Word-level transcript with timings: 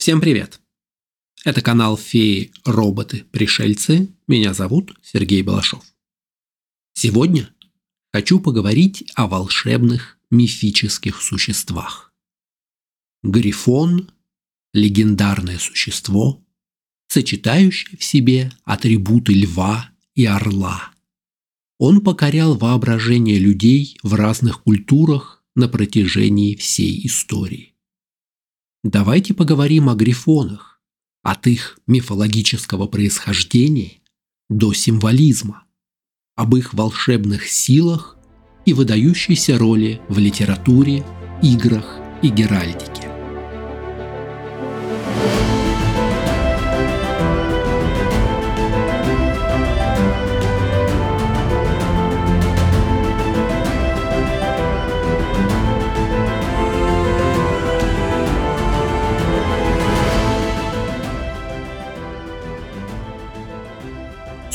Всем 0.00 0.22
привет! 0.22 0.62
Это 1.44 1.60
канал 1.60 1.98
«Феи, 1.98 2.52
роботы, 2.64 3.26
пришельцы». 3.32 4.08
Меня 4.26 4.54
зовут 4.54 4.94
Сергей 5.02 5.42
Балашов. 5.42 5.84
Сегодня 6.94 7.54
хочу 8.10 8.40
поговорить 8.40 9.04
о 9.14 9.26
волшебных 9.26 10.16
мифических 10.30 11.20
существах. 11.20 12.14
Грифон– 13.22 14.10
легендарное 14.72 15.58
существо, 15.58 16.42
сочетающее 17.08 17.98
в 17.98 18.02
себе 18.02 18.50
атрибуты 18.64 19.34
льва 19.34 19.90
и 20.14 20.24
орла. 20.24 20.92
Он 21.76 22.00
покорял 22.00 22.56
воображение 22.56 23.38
людей 23.38 23.98
в 24.02 24.14
разных 24.14 24.62
культурах 24.62 25.44
на 25.54 25.68
протяжении 25.68 26.54
всей 26.54 27.06
истории. 27.06 27.69
Давайте 28.82 29.34
поговорим 29.34 29.90
о 29.90 29.94
грифонах, 29.94 30.80
от 31.22 31.46
их 31.46 31.78
мифологического 31.86 32.86
происхождения 32.86 34.00
до 34.48 34.72
символизма, 34.72 35.64
об 36.34 36.56
их 36.56 36.72
волшебных 36.72 37.46
силах 37.46 38.16
и 38.64 38.72
выдающейся 38.72 39.58
роли 39.58 40.00
в 40.08 40.18
литературе, 40.18 41.04
играх 41.42 41.98
и 42.22 42.28
геральдике. 42.28 43.19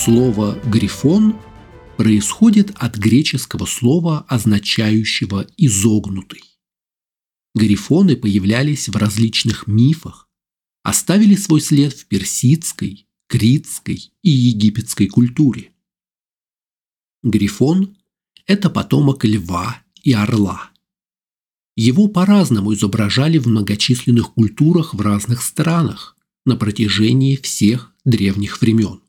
Слово 0.06 0.62
«грифон» 0.68 1.36
происходит 1.98 2.70
от 2.76 2.96
греческого 2.96 3.66
слова, 3.66 4.24
означающего 4.28 5.48
«изогнутый». 5.58 6.44
Грифоны 7.56 8.16
появлялись 8.16 8.88
в 8.88 8.96
различных 8.98 9.66
мифах, 9.66 10.30
оставили 10.84 11.36
свой 11.36 11.60
след 11.60 11.92
в 11.94 12.06
персидской, 12.06 13.08
критской 13.28 14.14
и 14.22 14.30
египетской 14.30 15.08
культуре. 15.08 15.72
Грифон– 17.24 17.98
это 18.46 18.70
потомок 18.70 19.26
льва 19.26 19.82
и 20.04 20.14
орла. 20.14 20.70
Его 21.76 22.10
по-разному 22.10 22.76
изображали 22.76 23.40
в 23.40 23.48
многочисленных 23.48 24.36
культурах 24.36 24.94
в 24.94 25.02
разных 25.02 25.42
странах 25.42 26.16
на 26.46 26.56
протяжении 26.56 27.38
всех 27.38 27.92
древних 28.06 28.62
времен. 28.62 29.02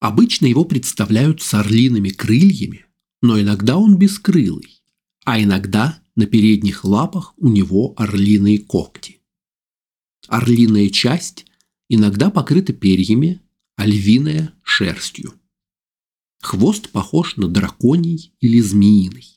Обычно 0.00 0.46
его 0.46 0.64
представляют 0.64 1.42
с 1.42 1.54
орлиными 1.54 2.10
крыльями, 2.10 2.86
но 3.20 3.40
иногда 3.40 3.76
он 3.76 3.96
бескрылый, 3.96 4.82
а 5.24 5.42
иногда 5.42 6.00
на 6.14 6.26
передних 6.26 6.84
лапах 6.84 7.34
у 7.36 7.48
него 7.48 7.94
орлиные 7.96 8.58
когти. 8.58 9.20
Орлиная 10.28 10.88
часть 10.90 11.46
иногда 11.88 12.30
покрыта 12.30 12.72
перьями, 12.72 13.40
а 13.76 13.86
львиная– 13.86 14.54
шерстью. 14.62 15.34
Хвост 16.40 16.90
похож 16.90 17.36
на 17.36 17.48
драконий 17.48 18.32
или 18.40 18.60
змеиный. 18.60 19.36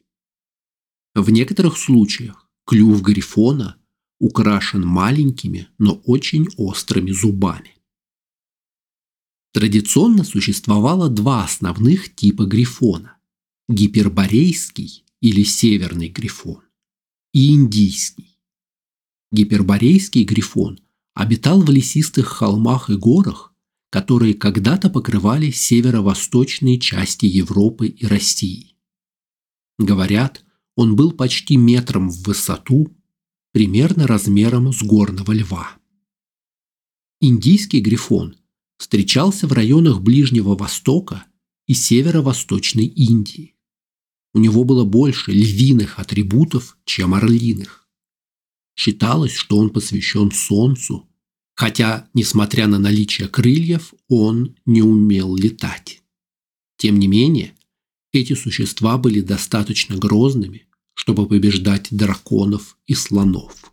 В 1.16 1.30
некоторых 1.30 1.78
случаях 1.78 2.50
клюв 2.66 3.02
грифона 3.02 3.78
украшен 4.20 4.86
маленькими, 4.86 5.68
но 5.80 5.96
очень 6.06 6.48
острыми 6.58 7.12
зубами. 7.12 7.76
Традиционно 9.54 10.24
существовало 10.24 11.10
два 11.10 11.44
основных 11.44 12.16
типа 12.16 12.46
грифона– 12.46 13.18
гиперборейский 13.70 15.04
или 15.20 15.44
северный 15.44 16.08
грифон 16.08 16.62
и 17.34 17.52
индийский. 17.54 18.40
Гиперборейский 19.32 20.24
грифон 20.24 20.80
обитал 21.14 21.62
в 21.62 21.70
лесистых 21.70 22.28
холмах 22.28 22.90
и 22.90 22.96
горах, 22.96 23.54
которые 23.90 24.36
когда-то 24.36 24.90
покрывали 24.90 25.52
северо-восточные 25.52 26.80
части 26.80 27.26
Европы 27.26 27.88
и 27.88 28.06
России. 28.06 28.78
Говорят, 29.78 30.46
он 30.78 30.96
был 30.96 31.12
почти 31.12 31.58
метром 31.58 32.10
в 32.10 32.24
высоту, 32.24 32.96
примерно 33.52 34.08
размером 34.08 34.72
с 34.72 34.82
горного 34.82 35.34
льва. 35.34 35.78
Индийский 37.20 37.82
грифон– 37.82 38.38
встречался 38.82 39.46
в 39.46 39.54
районах 39.54 40.02
Ближнего 40.02 40.56
Востока 40.56 41.26
и 41.68 41.76
Северо-Восточной 41.76 42.88
Индии. 42.88 43.54
У 44.34 44.40
него 44.40 44.64
было 44.64 44.86
больше 44.86 45.32
львиных 45.32 46.00
атрибутов, 46.00 46.80
чем 46.84 47.14
орлиных. 47.14 47.88
Считалось, 48.76 49.36
что 49.36 49.58
он 49.58 49.70
посвящен 49.70 50.32
Солнцу, 50.32 51.08
хотя, 51.54 52.10
несмотря 52.16 52.66
на 52.66 52.80
наличие 52.80 53.28
крыльев, 53.28 53.94
он 54.08 54.56
не 54.66 54.82
умел 54.82 55.36
летать. 55.36 56.02
Тем 56.78 56.98
не 56.98 57.08
менее, 57.08 57.54
эти 58.12 58.34
существа 58.34 58.98
были 58.98 59.22
достаточно 59.22 59.96
грозными, 59.96 60.66
чтобы 60.96 61.28
побеждать 61.28 61.90
драконов 61.92 62.80
и 62.88 62.96
слонов. 62.96 63.72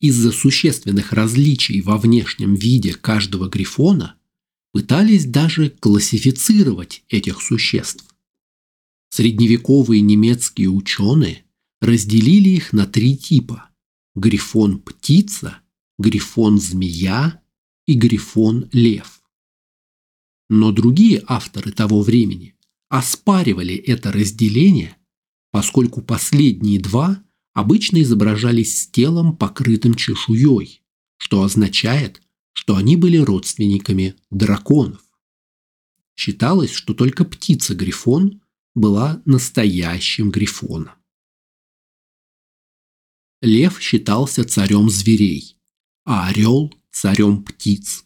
Из-за 0.00 0.32
существенных 0.32 1.12
различий 1.12 1.82
во 1.82 1.98
внешнем 1.98 2.54
виде 2.54 2.94
каждого 2.94 3.48
грифона 3.48 4.16
пытались 4.72 5.26
даже 5.26 5.68
классифицировать 5.68 7.04
этих 7.08 7.42
существ. 7.42 8.06
Средневековые 9.10 10.00
немецкие 10.00 10.70
ученые 10.70 11.44
разделили 11.80 12.48
их 12.50 12.72
на 12.72 12.86
три 12.86 13.16
типа– 13.16 13.68
грифон-птица, 14.14 15.58
грифон-змея 15.98 17.42
и 17.86 17.94
грифон-лев. 17.94 19.20
Но 20.48 20.72
другие 20.72 21.22
авторы 21.26 21.72
того 21.72 22.02
времени 22.02 22.54
оспаривали 22.88 23.74
это 23.74 24.12
разделение, 24.12 24.96
поскольку 25.50 26.00
последние 26.00 26.80
два 26.80 27.22
обычно 27.60 28.02
изображались 28.02 28.82
с 28.82 28.86
телом, 28.88 29.36
покрытым 29.36 29.94
чешуей, 29.94 30.82
что 31.18 31.42
означает, 31.42 32.22
что 32.52 32.76
они 32.76 32.96
были 32.96 33.18
родственниками 33.18 34.16
драконов. 34.30 35.02
Считалось, 36.16 36.72
что 36.72 36.94
только 36.94 37.24
птица-грифон 37.24 38.42
была 38.74 39.22
настоящим 39.24 40.30
грифоном. 40.30 40.94
Лев 43.42 43.80
считался 43.80 44.44
царем 44.44 44.90
зверей, 44.90 45.56
а 46.04 46.28
орел– 46.28 46.74
царем 46.90 47.42
птиц. 47.42 48.04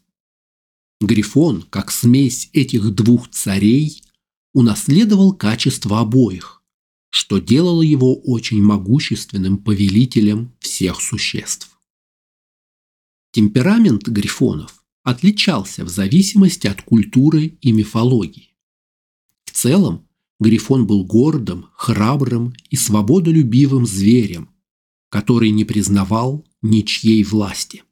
Грифон, 1.01 1.63
как 1.63 1.91
смесь 1.91 2.51
этих 2.53 2.95
двух 2.95 3.31
царей, 3.31 4.03
унаследовал 4.53 5.33
качества 5.35 6.01
обоих, 6.01 6.63
что 7.15 7.39
делало 7.39 7.83
его 7.83 8.17
очень 8.17 8.61
могущественным 8.61 9.59
повелителем 9.59 10.53
всех 10.59 11.01
существ. 11.01 11.79
Темперамент 13.31 14.09
грифонов 14.09 14.85
отличался 15.05 15.85
в 15.85 15.89
зависимости 15.89 16.67
от 16.67 16.83
культуры 16.83 17.57
и 17.61 17.71
мифологии. 17.71 18.57
В 19.45 19.53
целом, 19.53 20.09
грифон 20.41 20.89
был 20.89 21.05
гордым, 21.05 21.69
храбрым 21.77 22.53
и 22.71 22.75
свободолюбивым 22.75 23.87
зверем, 23.87 24.51
который 25.09 25.51
не 25.51 25.65
признавал 25.65 26.45
ничьей 26.63 27.23
власти. 27.23 27.85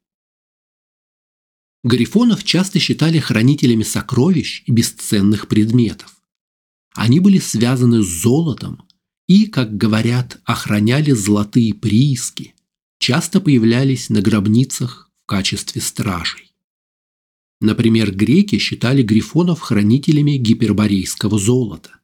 Грифонов 1.84 2.42
часто 2.42 2.80
считали 2.80 3.20
хранителями 3.20 3.84
сокровищ 3.84 4.64
и 4.66 4.72
бесценных 4.72 5.46
предметов. 5.46 6.20
Они 6.96 7.20
были 7.20 7.38
связаны 7.38 8.02
с 8.02 8.08
золотом, 8.08 8.82
и, 9.28 9.46
как 9.46 9.76
говорят, 9.76 10.40
охраняли 10.44 11.12
золотые 11.12 11.74
прииски, 11.74 12.54
часто 12.98 13.40
появлялись 13.40 14.10
на 14.10 14.20
гробницах 14.20 15.10
в 15.22 15.26
качестве 15.26 15.80
стражей. 15.80 16.52
Например, 17.60 18.12
греки 18.12 18.58
считали 18.58 19.02
грифонов 19.02 19.60
хранителями 19.60 20.32
гиперборейского 20.32 21.38
золота. 21.38 22.00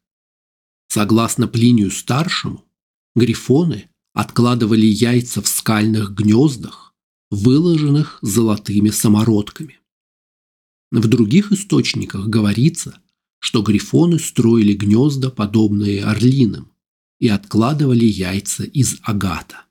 Согласно 0.88 1.48
Плинию 1.48 1.90
Старшему, 1.90 2.64
грифоны 3.16 3.90
откладывали 4.14 4.86
яйца 4.86 5.42
в 5.42 5.48
скальных 5.48 6.14
гнездах, 6.14 6.94
выложенных 7.30 8.18
золотыми 8.22 8.90
самородками. 8.90 9.80
В 10.90 11.06
других 11.06 11.52
источниках 11.52 12.28
говорится, 12.28 13.00
что 13.40 13.62
грифоны 13.62 14.18
строили 14.18 14.72
гнезда, 14.72 15.30
подобные 15.30 16.04
орлиным, 16.04 16.67
и 17.18 17.28
откладывали 17.28 18.04
яйца 18.04 18.64
из 18.64 18.98
агата. 19.02 19.66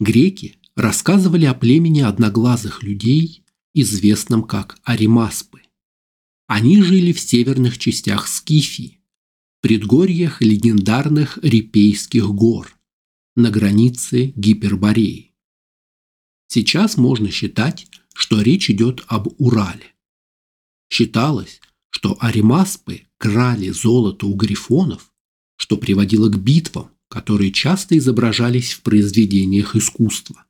Греки 0.00 0.58
рассказывали 0.74 1.44
о 1.44 1.54
племени 1.54 2.00
одноглазых 2.00 2.82
людей, 2.82 3.44
известном 3.74 4.42
как 4.42 4.78
Аримаспы. 4.84 5.62
Они 6.46 6.82
жили 6.82 7.12
в 7.12 7.20
северных 7.20 7.78
частях 7.78 8.28
Скифии, 8.28 9.00
предгорьях 9.60 10.40
легендарных 10.42 11.38
Рипейских 11.42 12.26
гор, 12.28 12.76
на 13.36 13.50
границе 13.50 14.32
Гипербореи. 14.36 15.32
Сейчас 16.48 16.96
можно 16.96 17.30
считать, 17.30 17.86
что 18.12 18.42
речь 18.42 18.68
идет 18.68 19.04
об 19.06 19.28
Урале. 19.40 19.94
Считалось, 20.90 21.60
что 21.88 22.16
аримаспы 22.20 23.06
крали 23.16 23.70
золото 23.70 24.26
у 24.26 24.34
грифонов, 24.34 25.11
что 25.62 25.76
приводило 25.76 26.28
к 26.28 26.42
битвам, 26.42 26.90
которые 27.06 27.52
часто 27.52 27.96
изображались 27.96 28.72
в 28.72 28.82
произведениях 28.82 29.76
искусства. 29.76 30.44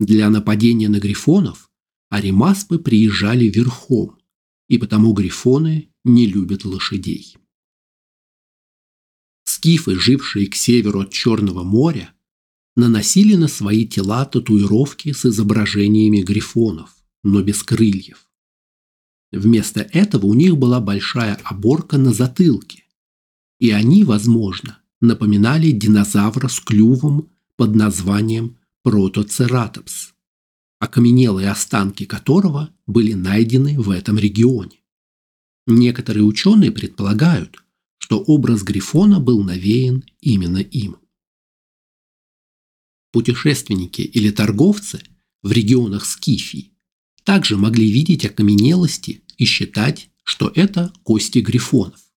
Для 0.00 0.28
нападения 0.28 0.88
на 0.88 0.98
грифонов 0.98 1.70
аримаспы 2.10 2.80
приезжали 2.80 3.44
верхом, 3.44 4.18
и 4.68 4.76
потому 4.76 5.12
грифоны 5.12 5.88
не 6.02 6.26
любят 6.26 6.64
лошадей. 6.64 7.36
Скифы, 9.44 9.96
жившие 9.96 10.48
к 10.48 10.56
северу 10.56 11.02
от 11.02 11.12
Черного 11.12 11.62
моря, 11.62 12.12
наносили 12.74 13.36
на 13.36 13.46
свои 13.46 13.86
тела 13.86 14.24
татуировки 14.24 15.12
с 15.12 15.26
изображениями 15.26 16.22
грифонов, 16.22 16.96
но 17.22 17.40
без 17.40 17.62
крыльев. 17.62 18.26
Вместо 19.30 19.80
этого 19.80 20.26
у 20.26 20.34
них 20.34 20.56
была 20.56 20.80
большая 20.80 21.36
оборка 21.44 21.98
на 21.98 22.12
затылке, 22.12 22.81
и 23.62 23.70
они, 23.70 24.02
возможно, 24.02 24.80
напоминали 25.00 25.70
динозавра 25.70 26.48
с 26.48 26.58
клювом 26.58 27.30
под 27.54 27.76
названием 27.76 28.58
протоцератопс, 28.82 30.14
окаменелые 30.80 31.48
останки 31.48 32.04
которого 32.04 32.74
были 32.88 33.12
найдены 33.12 33.78
в 33.78 33.90
этом 33.90 34.18
регионе. 34.18 34.80
Некоторые 35.68 36.24
ученые 36.24 36.72
предполагают, 36.72 37.62
что 37.98 38.18
образ 38.18 38.64
Грифона 38.64 39.20
был 39.20 39.44
навеян 39.44 40.02
именно 40.20 40.58
им. 40.58 40.96
Путешественники 43.12 44.00
или 44.00 44.32
торговцы 44.32 45.04
в 45.40 45.52
регионах 45.52 46.04
Скифии 46.04 46.72
также 47.22 47.56
могли 47.56 47.88
видеть 47.88 48.24
окаменелости 48.24 49.22
и 49.36 49.44
считать, 49.44 50.10
что 50.24 50.50
это 50.52 50.92
кости 51.04 51.38
грифонов. 51.38 52.11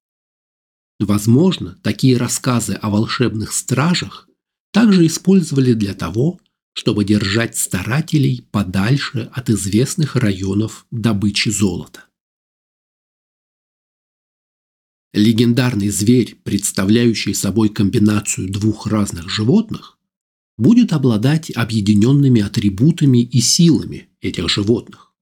Возможно, 0.99 1.77
такие 1.83 2.17
рассказы 2.17 2.73
о 2.73 2.89
волшебных 2.89 3.51
стражах 3.51 4.29
также 4.71 5.05
использовали 5.05 5.73
для 5.73 5.93
того, 5.93 6.39
чтобы 6.73 7.05
держать 7.05 7.57
старателей 7.57 8.47
подальше 8.51 9.29
от 9.33 9.49
известных 9.49 10.15
районов 10.15 10.85
добычи 10.91 11.49
золота. 11.49 12.05
Легендарный 15.13 15.89
зверь, 15.89 16.35
представляющий 16.43 17.33
собой 17.33 17.69
комбинацию 17.69 18.51
двух 18.51 18.87
разных 18.87 19.29
животных, 19.29 19.97
будет 20.57 20.91
обладать 20.91 21.49
объединенными 21.55 22.41
атрибутами 22.41 23.23
и 23.23 23.39
силами 23.39 24.09
этих 24.19 24.49
животных. 24.49 25.13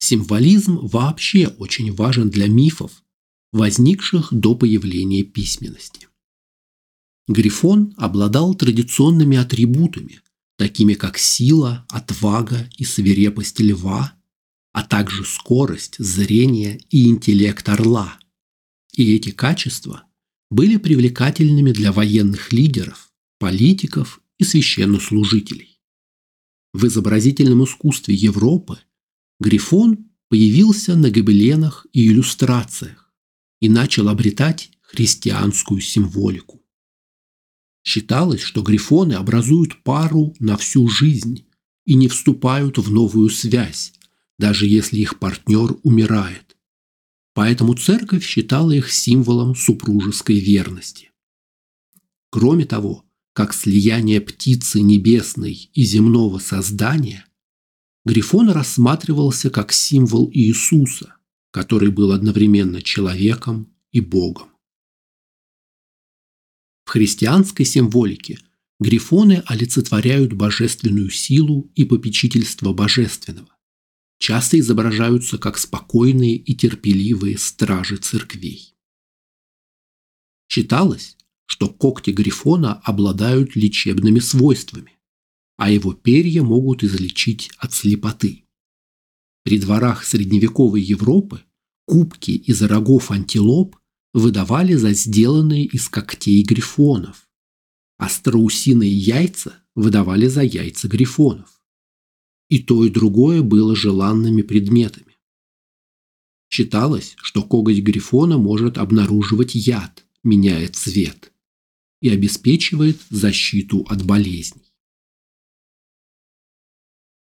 Символизм 0.00 0.78
вообще 0.78 1.46
очень 1.46 1.94
важен 1.94 2.30
для 2.30 2.48
мифов, 2.48 3.04
возникших 3.52 4.32
до 4.32 4.54
появления 4.54 5.22
письменности. 5.22 6.08
Грифон 7.28 7.94
обладал 7.96 8.54
традиционными 8.54 9.36
атрибутами, 9.36 10.20
такими 10.56 10.94
как 10.94 11.18
сила, 11.18 11.86
отвага 11.88 12.68
и 12.76 12.84
свирепость 12.84 13.60
льва, 13.60 14.14
а 14.72 14.82
также 14.82 15.24
скорость, 15.24 15.96
зрение 15.98 16.80
и 16.90 17.06
интеллект 17.08 17.68
орла– 17.68 18.18
и 18.92 19.14
эти 19.14 19.30
качества 19.30 20.04
были 20.50 20.76
привлекательными 20.76 21.72
для 21.72 21.92
военных 21.92 22.52
лидеров, 22.52 23.10
политиков 23.38 24.20
и 24.38 24.44
священнослужителей. 24.44 25.80
В 26.74 26.86
изобразительном 26.86 27.64
искусстве 27.64 28.14
Европы 28.14 28.78
Грифон 29.40 30.10
появился 30.28 30.94
на 30.94 31.10
гобеленах 31.10 31.86
и 31.92 32.06
иллюстрациях 32.06 33.01
и 33.62 33.68
начал 33.68 34.08
обретать 34.08 34.72
христианскую 34.80 35.80
символику. 35.80 36.60
Считалось, 37.84 38.40
что 38.40 38.60
грифоны 38.60 39.12
образуют 39.12 39.84
пару 39.84 40.34
на 40.40 40.56
всю 40.56 40.88
жизнь 40.88 41.46
и 41.84 41.94
не 41.94 42.08
вступают 42.08 42.78
в 42.78 42.90
новую 42.92 43.30
связь, 43.30 43.94
даже 44.36 44.66
если 44.66 44.98
их 44.98 45.20
партнер 45.20 45.76
умирает. 45.84 46.56
Поэтому 47.34 47.74
церковь 47.74 48.26
считала 48.26 48.72
их 48.72 48.90
символом 48.90 49.54
супружеской 49.54 50.40
верности. 50.40 51.12
Кроме 52.30 52.64
того, 52.64 53.04
как 53.32 53.54
слияние 53.54 54.20
птицы 54.20 54.80
небесной 54.80 55.70
и 55.72 55.84
земного 55.84 56.40
создания, 56.40 57.26
Грифон 58.04 58.50
рассматривался 58.50 59.50
как 59.50 59.72
символ 59.72 60.28
Иисуса, 60.32 61.14
который 61.52 61.90
был 61.90 62.10
одновременно 62.10 62.82
человеком 62.82 63.72
и 63.92 64.00
Богом. 64.00 64.48
В 66.84 66.90
христианской 66.90 67.64
символике 67.64 68.38
грифоны 68.80 69.44
олицетворяют 69.46 70.32
божественную 70.32 71.10
силу 71.10 71.70
и 71.76 71.84
попечительство 71.84 72.72
божественного 72.72 73.48
часто 74.18 74.58
изображаются 74.58 75.36
как 75.36 75.58
спокойные 75.58 76.36
и 76.36 76.54
терпеливые 76.54 77.36
стражи 77.38 77.96
церквей. 77.96 78.76
Считалось, 80.48 81.16
что 81.46 81.68
когти 81.68 82.10
грифона 82.10 82.74
обладают 82.84 83.56
лечебными 83.56 84.20
свойствами, 84.20 84.96
а 85.56 85.70
его 85.70 85.92
перья 85.92 86.42
могут 86.42 86.84
излечить 86.84 87.50
от 87.58 87.74
слепоты. 87.74 88.41
При 89.44 89.58
дворах 89.58 90.04
средневековой 90.04 90.80
Европы 90.82 91.42
кубки 91.86 92.30
из 92.30 92.62
рогов 92.62 93.10
антилоп 93.10 93.76
выдавали 94.12 94.74
за 94.74 94.92
сделанные 94.92 95.64
из 95.64 95.88
когтей 95.88 96.42
грифонов, 96.42 97.28
а 97.98 98.08
страусиные 98.08 98.92
яйца 98.92 99.56
выдавали 99.74 100.26
за 100.26 100.42
яйца 100.42 100.86
грифонов. 100.86 101.60
И 102.48 102.62
то, 102.62 102.84
и 102.84 102.90
другое 102.90 103.42
было 103.42 103.74
желанными 103.74 104.42
предметами. 104.42 105.16
Считалось, 106.50 107.14
что 107.16 107.42
коготь 107.42 107.78
грифона 107.78 108.36
может 108.36 108.76
обнаруживать 108.76 109.54
яд, 109.54 110.04
меняя 110.22 110.68
цвет, 110.68 111.32
и 112.02 112.10
обеспечивает 112.10 113.00
защиту 113.08 113.86
от 113.88 114.04
болезней. 114.04 114.74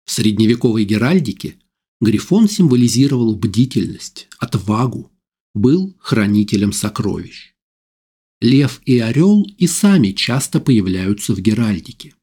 В 0.06 0.12
средневековой 0.12 0.86
геральдике 0.86 1.59
грифон 2.02 2.48
символизировал 2.48 3.36
бдительность, 3.36 4.28
отвагу, 4.40 5.12
был 5.54 5.96
хранителем 6.00 6.72
сокровищ. 6.72 7.54
Лев 8.42 8.82
и 8.86 9.00
орел 9.00 9.44
и 9.58 9.68
сами 9.68 10.12
часто 10.12 10.60
появляются 10.62 11.34
в 11.34 11.42
геральдике. 11.42 12.16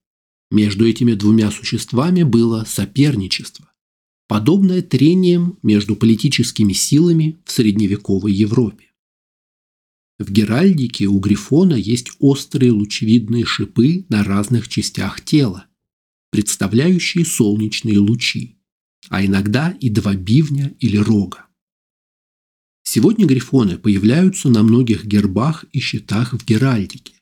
Между 0.50 0.86
этими 0.86 1.12
двумя 1.12 1.50
существами 1.50 2.22
было 2.22 2.64
соперничество, 2.66 3.70
подобное 4.28 4.80
трениям 4.80 5.58
между 5.62 5.94
политическими 5.96 6.72
силами 6.72 7.38
в 7.44 7.52
средневековой 7.52 8.32
Европе. 8.32 8.86
В 10.18 10.30
геральдике 10.30 11.06
у 11.06 11.18
грифона 11.18 11.74
есть 11.74 12.12
острые 12.20 12.72
лучевидные 12.72 13.44
шипы 13.44 14.06
на 14.08 14.24
разных 14.24 14.68
частях 14.68 15.20
тела, 15.22 15.66
представляющие 16.30 17.26
солнечные 17.26 17.98
лучи, 17.98 18.55
а 19.08 19.24
иногда 19.24 19.70
и 19.80 19.90
два 19.90 20.14
бивня 20.14 20.74
или 20.78 20.96
рога. 20.96 21.46
Сегодня 22.82 23.26
грифоны 23.26 23.78
появляются 23.78 24.48
на 24.48 24.62
многих 24.62 25.04
гербах 25.04 25.64
и 25.72 25.80
щитах 25.80 26.32
в 26.32 26.44
геральдике, 26.44 27.14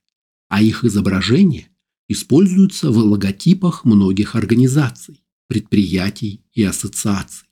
а 0.48 0.62
их 0.62 0.84
изображение 0.84 1.68
используются 2.08 2.90
в 2.90 2.98
логотипах 2.98 3.84
многих 3.84 4.36
организаций, 4.36 5.24
предприятий 5.48 6.44
и 6.52 6.62
ассоциаций. 6.62 7.48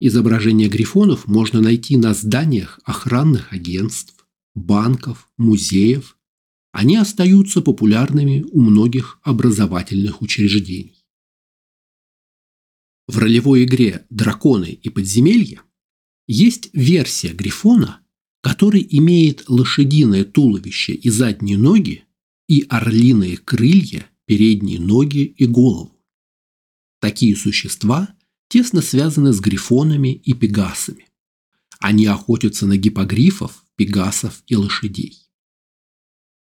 Изображения 0.00 0.68
грифонов 0.68 1.26
можно 1.26 1.60
найти 1.60 1.96
на 1.96 2.14
зданиях 2.14 2.78
охранных 2.84 3.52
агентств, 3.52 4.26
банков, 4.54 5.28
музеев. 5.36 6.16
Они 6.72 6.96
остаются 6.96 7.62
популярными 7.62 8.44
у 8.52 8.60
многих 8.60 9.18
образовательных 9.22 10.22
учреждений. 10.22 10.97
В 13.08 13.16
ролевой 13.16 13.64
игре 13.64 14.04
«Драконы 14.10 14.78
и 14.82 14.90
подземелья» 14.90 15.62
есть 16.26 16.68
версия 16.74 17.32
грифона, 17.32 18.02
который 18.42 18.86
имеет 18.90 19.48
лошадиное 19.48 20.24
туловище 20.24 20.92
и 20.92 21.08
задние 21.08 21.56
ноги 21.56 22.04
и 22.48 22.66
орлиные 22.68 23.38
крылья 23.38 24.10
передние 24.26 24.78
ноги 24.78 25.24
и 25.24 25.46
голову. 25.46 25.98
Такие 27.00 27.34
существа 27.34 28.14
тесно 28.48 28.82
связаны 28.82 29.32
с 29.32 29.40
грифонами 29.40 30.12
и 30.12 30.34
пегасами. 30.34 31.08
Они 31.80 32.04
охотятся 32.04 32.66
на 32.66 32.76
гипогрифов, 32.76 33.64
пегасов 33.76 34.42
и 34.48 34.54
лошадей. 34.54 35.16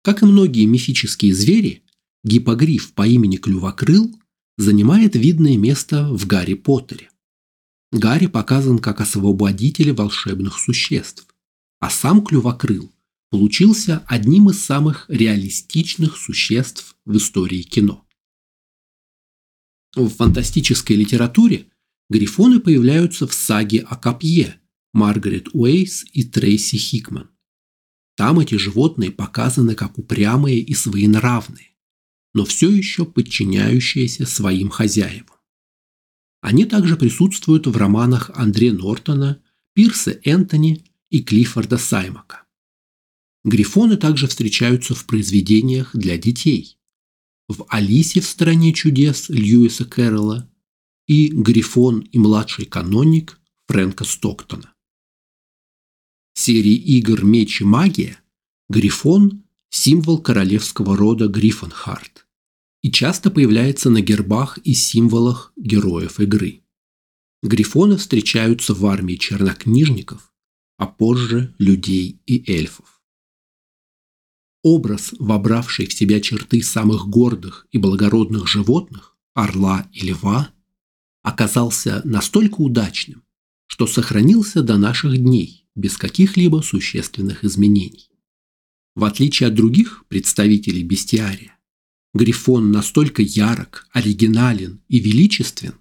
Как 0.01 0.21
и 0.21 0.25
многие 0.25 0.65
мифические 0.65 1.33
звери, 1.33 1.83
гипогриф 2.25 2.93
по 2.93 3.07
имени 3.07 3.37
Клювокрыл 3.37 4.20
занимает 4.61 5.15
видное 5.15 5.57
место 5.57 6.07
в 6.13 6.27
Гарри 6.27 6.53
Поттере. 6.53 7.09
Гарри 7.91 8.27
показан 8.27 8.79
как 8.79 9.01
освободитель 9.01 9.91
волшебных 9.91 10.59
существ, 10.59 11.27
а 11.79 11.89
сам 11.89 12.23
Клювокрыл 12.23 12.93
получился 13.29 14.03
одним 14.07 14.49
из 14.49 14.63
самых 14.63 15.05
реалистичных 15.09 16.17
существ 16.17 16.95
в 17.05 17.17
истории 17.17 17.63
кино. 17.63 18.05
В 19.95 20.09
фантастической 20.09 20.95
литературе 20.95 21.67
грифоны 22.09 22.59
появляются 22.59 23.27
в 23.27 23.33
саге 23.33 23.79
о 23.79 23.95
копье 23.95 24.55
Маргарет 24.93 25.47
Уэйс 25.53 26.05
и 26.13 26.23
Трейси 26.23 26.77
Хикман. 26.77 27.29
Там 28.15 28.39
эти 28.39 28.55
животные 28.55 29.11
показаны 29.11 29.75
как 29.75 29.97
упрямые 29.97 30.59
и 30.59 30.73
своенравные, 30.73 31.70
но 32.33 32.45
все 32.45 32.69
еще 32.69 33.05
подчиняющиеся 33.05 34.25
своим 34.25 34.69
хозяевам. 34.69 35.37
Они 36.41 36.65
также 36.65 36.97
присутствуют 36.97 37.67
в 37.67 37.77
романах 37.77 38.31
Андре 38.33 38.71
Нортона, 38.71 39.41
Пирса 39.73 40.19
Энтони 40.23 40.85
и 41.09 41.21
Клиффорда 41.21 41.77
Саймака. 41.77 42.45
Грифоны 43.43 43.97
также 43.97 44.27
встречаются 44.27 44.95
в 44.95 45.05
произведениях 45.05 45.95
для 45.95 46.17
детей. 46.17 46.77
В 47.47 47.65
«Алисе 47.69 48.21
в 48.21 48.25
стране 48.25 48.73
чудес» 48.73 49.29
Льюиса 49.29 49.85
Кэрролла 49.85 50.49
и 51.07 51.27
«Грифон 51.27 51.99
и 51.99 52.17
младший 52.17 52.65
каноник» 52.65 53.39
Фрэнка 53.67 54.03
Стоктона. 54.03 54.73
В 56.33 56.39
серии 56.39 56.75
игр 56.75 57.23
«Меч 57.23 57.61
и 57.61 57.63
магия» 57.63 58.19
Грифон– 58.69 59.43
символ 59.71 60.21
королевского 60.21 60.97
рода 60.97 61.27
Гриффенхарт 61.27 62.27
и 62.83 62.91
часто 62.91 63.31
появляется 63.31 63.89
на 63.89 64.01
гербах 64.01 64.57
и 64.59 64.73
символах 64.73 65.53
героев 65.55 66.19
игры. 66.19 66.63
Грифоны 67.41 67.95
встречаются 67.95 68.73
в 68.73 68.85
армии 68.85 69.15
чернокнижников, 69.15 70.33
а 70.77 70.87
позже 70.87 71.55
людей 71.57 72.21
и 72.25 72.51
эльфов. 72.51 73.01
Образ, 74.61 75.13
вобравший 75.17 75.87
в 75.87 75.93
себя 75.93 76.19
черты 76.19 76.61
самых 76.61 77.07
гордых 77.07 77.65
и 77.71 77.77
благородных 77.77 78.47
животных, 78.47 79.17
орла 79.33 79.89
и 79.93 80.07
льва, 80.07 80.51
оказался 81.23 82.01
настолько 82.03 82.55
удачным, 82.61 83.23
что 83.67 83.87
сохранился 83.87 84.61
до 84.61 84.77
наших 84.77 85.17
дней 85.17 85.65
без 85.75 85.97
каких-либо 85.97 86.61
существенных 86.61 87.43
изменений. 87.43 88.10
В 88.95 89.05
отличие 89.05 89.47
от 89.47 89.55
других 89.55 90.05
представителей 90.07 90.83
бестиария, 90.83 91.57
Грифон 92.13 92.71
настолько 92.71 93.21
ярок, 93.21 93.87
оригинален 93.91 94.81
и 94.89 94.99
величествен, 94.99 95.75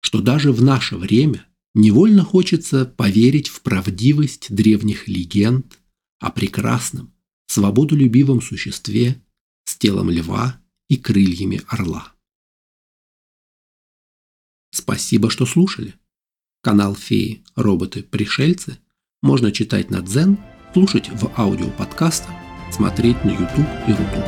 что 0.00 0.20
даже 0.20 0.50
в 0.52 0.62
наше 0.62 0.96
время 0.96 1.46
невольно 1.74 2.24
хочется 2.24 2.86
поверить 2.86 3.48
в 3.48 3.60
правдивость 3.60 4.46
древних 4.54 5.08
легенд 5.08 5.78
о 6.20 6.30
прекрасном, 6.30 7.12
свободолюбивом 7.46 8.40
существе 8.40 9.22
с 9.64 9.76
телом 9.76 10.10
льва 10.10 10.60
и 10.88 10.96
крыльями 10.96 11.60
орла. 11.68 12.14
Спасибо, 14.70 15.28
что 15.28 15.44
слушали. 15.44 15.94
Канал 16.62 16.94
Феи, 16.94 17.44
роботы, 17.54 18.02
пришельцы 18.02 18.78
можно 19.22 19.52
читать 19.52 19.90
на 19.90 20.00
Дзен, 20.00 20.38
слушать 20.72 21.10
в 21.10 21.30
аудиоподкастах, 21.40 22.30
смотреть 22.70 23.22
на 23.24 23.30
YouTube 23.30 23.66
и 23.86 23.90
Рутуб. 23.90 24.24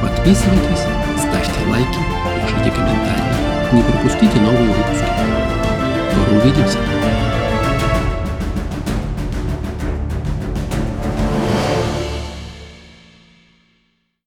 Подписывайтесь, 0.00 0.84
ставьте 1.18 1.52
лайки, 1.68 1.98
пишите 2.42 2.70
комментарии. 2.70 3.74
Не 3.74 3.82
пропустите 3.82 4.40
новые 4.40 4.68
выпуски. 4.68 5.06
Скоро 6.12 6.40
увидимся. 6.40 6.78